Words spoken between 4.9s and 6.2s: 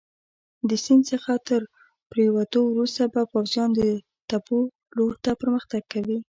لور ته پرمختګ کوي.